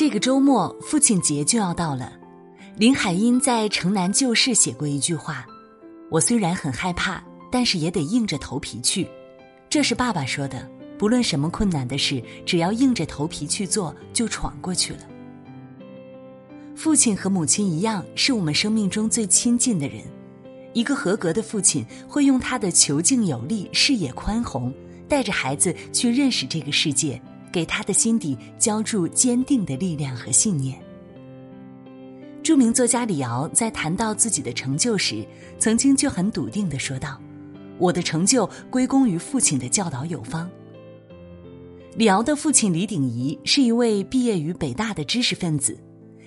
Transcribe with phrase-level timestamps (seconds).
[0.00, 2.10] 这个周末父亲节就要到了，
[2.78, 5.46] 林海音在《城南旧事》写过一句话
[6.10, 7.22] ：“我虽然很害怕，
[7.52, 9.06] 但是也得硬着头皮去。”
[9.68, 10.66] 这是爸爸说的。
[10.98, 15.00] 不论什么困难的事，只要硬着头皮去做，就闯过去了。
[16.74, 20.02] 父亲和母亲一样，是我们生命中最亲近的人。
[20.72, 24.72] 一个合格的父亲会用他的遒劲有力、视野宽宏，
[25.06, 27.20] 带着孩子去认识这个世界，
[27.52, 30.80] 给他的心底浇筑坚定的力量和信念。
[32.42, 35.26] 著名作家李敖在谈到自己的成就时，
[35.58, 37.20] 曾经就很笃定地说道
[37.78, 40.50] ：“我的成就归功于父亲的教导有方。”
[41.96, 45.76] 李敖的父亲李鼎仪是一位毕业于北大的知识分子，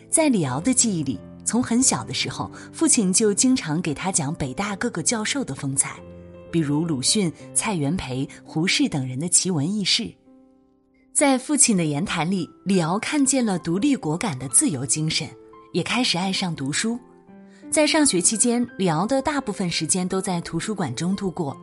[0.09, 5.99] 在李敖的记忆里，从很小的时候，父亲就经常给他讲北大各个教授的风采，
[6.51, 10.13] 比如鲁迅、蔡元培、胡适等人的奇闻异事。
[11.13, 15.29] 在父亲的言谈里，李敖看见了独立果敢的自由精神，
[15.71, 16.99] 也开始爱上读书。
[17.69, 21.55] 在上学期间，李敖的大部分时间都在图书馆中度过。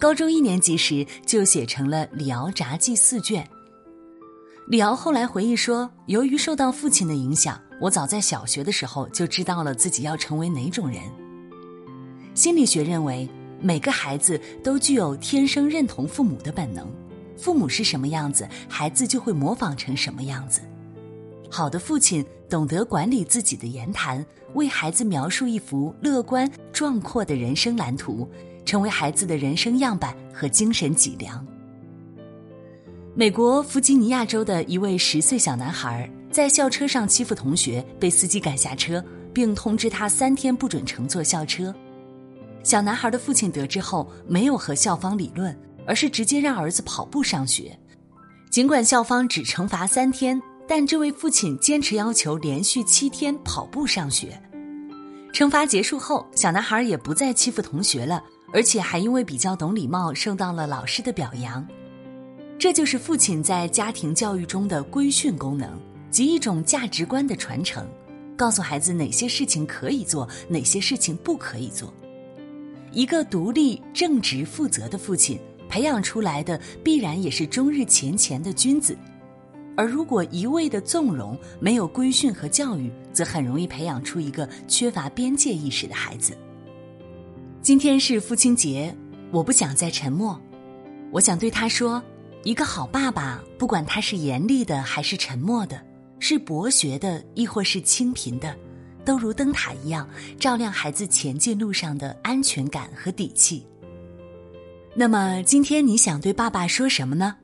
[0.00, 3.48] 高中一年级时就写成了《李敖札记》四卷。
[4.66, 11.00] 李敖后来回忆说：“由于受到父亲的影响，我早在小学的时候就知道了自己要成为哪种人。”
[12.34, 13.28] 心理学认为，
[13.60, 16.84] 每个孩子都具有天生认同父母的本能，
[17.38, 20.60] 父母是什么样子，孩子就会模仿成什么样子。
[21.48, 28.28] 好的父亲懂得管理自己的言谈，为孩子描述一幅乐观壮阔的人生蓝图。
[28.64, 31.42] 成为孩子的人生样板和精神脊梁。
[33.14, 41.74] 美国弗吉尼亚州的一位十岁小男孩在校车上欺负同学，被司机赶下车，并通知他三天不准乘坐校车。
[42.62, 47.76] 小男孩的父亲得知后，没有和校方理论，而是直接让儿子跑步上学。
[48.50, 54.40] 尽管校方只惩罚三天，但这位父亲坚持要求连续七天跑步上学。
[55.32, 58.22] 惩罚结束后，小男孩也不再欺负同学了。
[58.50, 61.66] 而且还因为比较懂礼貌，受到了老师的表扬。
[62.58, 65.78] 这就是父亲在家庭教育中的规训功能，
[66.10, 67.86] 及一种价值观的传承，
[68.38, 71.92] 告诉孩子哪些事情可以做，哪些事情不可以做。
[72.90, 75.38] 一个独立、正直、负责的父亲，
[75.68, 78.96] 培养出来的必然也是终日前乾的君子。
[79.76, 86.36] 而如果一味的纵容，没有规训和教育，则很容易培养出一个缺乏边界意识的孩子。
[87.62, 88.92] 今天是父亲节，
[89.30, 90.40] 我不想再沉默，
[91.12, 92.02] 我想对他说：
[92.42, 95.80] 一个好爸爸，不管他是严厉的还是沉默的，
[96.18, 98.56] 是博学的亦或是清贫的，
[99.04, 100.08] 都如灯塔一样
[100.40, 103.64] 照亮孩子前进路上的安全感和底气。
[105.00, 107.36] 那么，今天你想对爸爸说什么呢？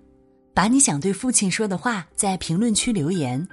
[0.52, 3.46] 把你想对父亲说的话在评论区留言，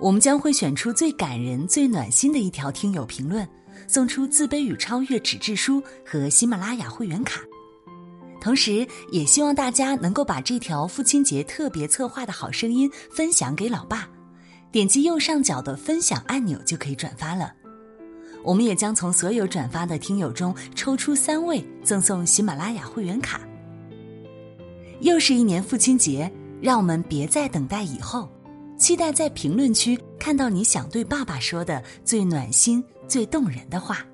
[0.00, 3.46] 我们将会选出最感人、最暖心的一条听友评论。
[3.86, 7.42] 送出自卑与超越纸质书和喜马拉雅会员卡，
[8.40, 14.08] 同时也希望大家能够把这条父亲节特别策划的好声音分享给老爸，
[14.70, 17.52] 点击右上角的分享按钮就可以转发了。
[18.42, 23.40] 我们也将从所有转发的听友中抽出三位赠送喜马拉雅会员卡。
[25.00, 26.30] 又是一年父亲节，
[26.60, 28.28] 让我们别再等待以后，
[28.78, 32.84] 期待在评论区看到你想对爸爸说的最暖心。
[33.08, 34.06] 最动人的话。